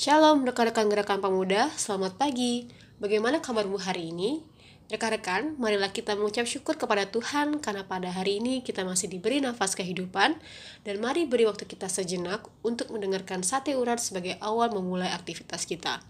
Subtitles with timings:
[0.00, 2.64] Shalom rekan-rekan gerakan pemuda, selamat pagi.
[3.04, 4.40] Bagaimana kabarmu hari ini?
[4.88, 9.76] Rekan-rekan, marilah kita mengucap syukur kepada Tuhan karena pada hari ini kita masih diberi nafas
[9.76, 10.40] kehidupan
[10.88, 16.00] dan mari beri waktu kita sejenak untuk mendengarkan sate urat sebagai awal memulai aktivitas kita.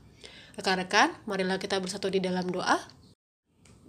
[0.55, 2.79] Rekan-rekan, marilah kita bersatu di dalam doa.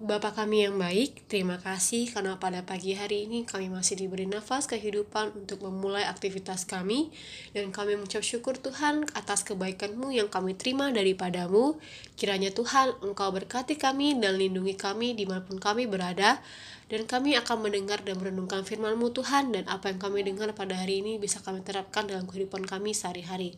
[0.02, 4.66] Bapa kami yang baik, terima kasih karena pada pagi hari ini kami masih diberi nafas
[4.66, 7.14] kehidupan untuk memulai aktivitas kami
[7.54, 11.78] dan kami mengucap syukur Tuhan atas kebaikan-Mu yang kami terima daripadamu.
[12.18, 16.42] Kiranya Tuhan Engkau berkati kami dan lindungi kami di mana pun kami berada
[16.90, 21.06] dan kami akan mendengar dan merenungkan firman-Mu Tuhan dan apa yang kami dengar pada hari
[21.06, 23.54] ini bisa kami terapkan dalam kehidupan kami sehari-hari.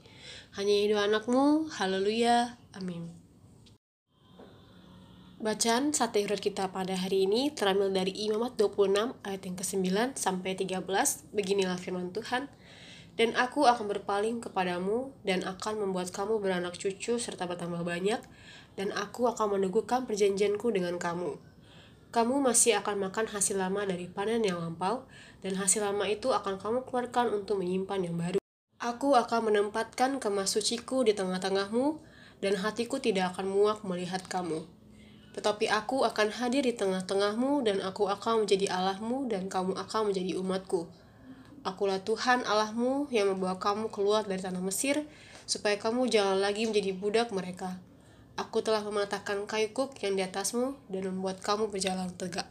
[0.60, 3.23] Hanya itu anakmu, haleluya, amin.
[5.44, 10.56] Bacaan sate huruf kita pada hari ini terambil dari Imamat 26 ayat yang ke-9 sampai
[10.56, 10.88] 13.
[11.36, 12.48] Beginilah firman Tuhan.
[13.20, 18.24] Dan aku akan berpaling kepadamu dan akan membuat kamu beranak cucu serta bertambah banyak
[18.80, 21.36] dan aku akan meneguhkan perjanjianku dengan kamu.
[22.16, 25.12] Kamu masih akan makan hasil lama dari panen yang lampau
[25.44, 28.40] dan hasil lama itu akan kamu keluarkan untuk menyimpan yang baru.
[28.80, 32.00] Aku akan menempatkan kemas suciku di tengah-tengahmu
[32.40, 34.64] dan hatiku tidak akan muak melihat kamu
[35.34, 40.38] tetapi aku akan hadir di tengah-tengahmu dan aku akan menjadi Allahmu dan kamu akan menjadi
[40.38, 40.86] umatku.
[41.66, 45.10] Akulah Tuhan Allahmu yang membawa kamu keluar dari tanah Mesir,
[45.50, 47.82] supaya kamu jangan lagi menjadi budak mereka.
[48.38, 52.50] Aku telah mematahkan kayu kuk yang di atasmu dan membuat kamu berjalan tegak.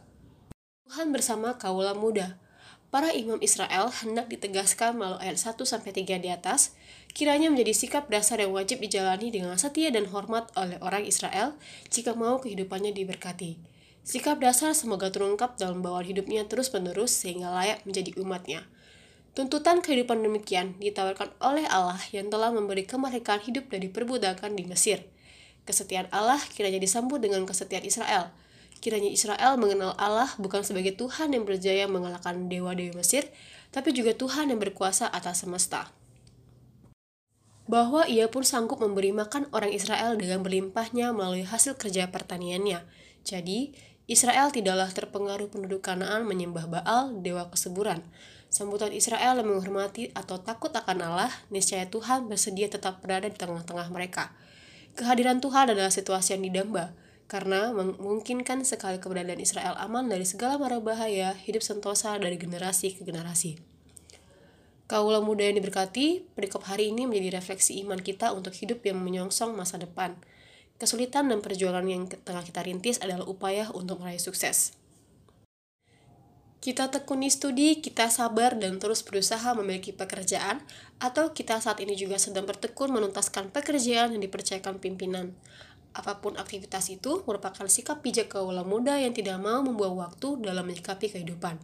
[0.87, 2.35] Tuhan bersama kaulah muda,
[2.93, 6.77] para imam Israel hendak ditegaskan melalui ayat 1-3 di atas,
[7.17, 11.57] kiranya menjadi sikap dasar yang wajib dijalani dengan setia dan hormat oleh orang Israel
[11.89, 13.57] jika mau kehidupannya diberkati.
[14.05, 18.61] Sikap dasar semoga terungkap dalam bawaan hidupnya terus-menerus sehingga layak menjadi umatnya.
[19.33, 25.01] Tuntutan kehidupan demikian ditawarkan oleh Allah yang telah memberi kemerdekaan hidup dari perbudakan di Mesir.
[25.65, 28.29] Kesetiaan Allah kiranya disambut dengan kesetiaan Israel–
[28.83, 33.31] Kiranya Israel mengenal Allah bukan sebagai Tuhan yang berjaya mengalahkan dewa-dewi Mesir,
[33.71, 35.87] tapi juga Tuhan yang berkuasa atas semesta.
[37.63, 42.83] Bahwa ia pun sanggup memberi makan orang Israel dengan berlimpahnya melalui hasil kerja pertaniannya.
[43.23, 43.71] Jadi,
[44.03, 48.03] Israel tidaklah terpengaruh penduduk Kanaan menyembah Baal, dewa kesuburan.
[48.51, 53.87] Sambutan Israel yang menghormati atau takut akan Allah, niscaya Tuhan bersedia tetap berada di tengah-tengah
[53.95, 54.35] mereka.
[54.99, 56.91] Kehadiran Tuhan adalah situasi yang didamba,
[57.31, 63.01] karena memungkinkan sekali keberadaan Israel aman dari segala mara bahaya, hidup sentosa dari generasi ke
[63.07, 63.57] generasi.
[64.85, 69.55] Kaulah muda yang diberkati, perikop hari ini menjadi refleksi iman kita untuk hidup yang menyongsong
[69.55, 70.19] masa depan.
[70.77, 74.75] Kesulitan dan perjuangan yang tengah kita rintis adalah upaya untuk meraih sukses.
[76.63, 80.63] Kita tekuni studi, kita sabar dan terus berusaha memiliki pekerjaan,
[80.95, 85.35] atau kita saat ini juga sedang bertekun menuntaskan pekerjaan yang dipercayakan pimpinan.
[85.93, 90.65] Apa pun aktivitas itu merupakan sikap bijak kaula muda yang tidak mau membuang waktu dalam
[90.65, 91.61] menyikapi kehidupan.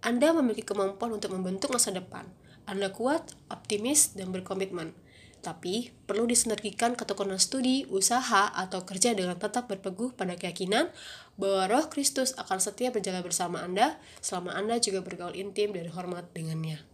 [0.00, 2.24] Anda memiliki kemampuan untuk membentuk masa depan.
[2.64, 4.96] Anda kuat, optimis, dan berkomitmen.
[5.42, 10.88] Tapi, perlu disinergikan ketekunan studi, usaha, atau kerja dengan tetap berpeguh pada keyakinan
[11.34, 16.30] bahwa roh Kristus akan setia berjalan bersama Anda selama Anda juga bergaul intim dan hormat
[16.30, 16.86] dengannya.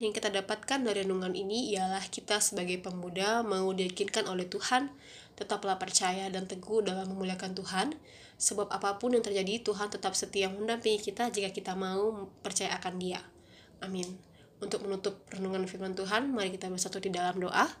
[0.00, 4.88] Yang kita dapatkan dari renungan ini ialah kita sebagai pemuda mau diyakinkan oleh Tuhan
[5.40, 7.96] Tetaplah percaya dan teguh dalam memuliakan Tuhan,
[8.36, 13.00] sebab apa pun yang terjadi, Tuhan tetap setia mendampingi kita jika kita mau percaya akan
[13.00, 13.24] Dia.
[13.80, 14.20] Amin.
[14.60, 17.72] Untuk menutup renungan firman Tuhan, mari kita bersatu di dalam doa.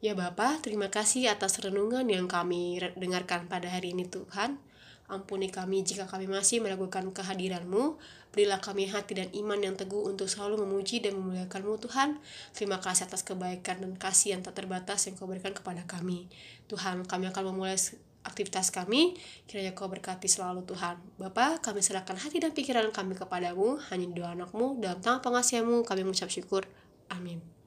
[0.00, 4.56] Ya Bapa, terima kasih atas renungan yang kami dengarkan pada hari ini Tuhan.
[5.04, 8.00] Ampuni kami jika kami masih meragukan kehadiranmu.
[8.32, 12.18] Berilah kami hati dan iman yang teguh untuk selalu memuji dan memuliakanmu Tuhan.
[12.56, 16.26] Terima kasih atas kebaikan dan kasih yang tak terbatas yang kau berikan kepada kami.
[16.66, 17.76] Tuhan, kami akan memulai
[18.24, 19.14] aktivitas kami.
[19.44, 20.96] Kiranya kau berkati selalu Tuhan.
[21.20, 23.76] Bapa, kami serahkan hati dan pikiran kami kepadamu.
[23.92, 26.64] Hanya doa anakmu, dalam tangan pengasihanmu kami mengucap syukur.
[27.12, 27.63] Amin.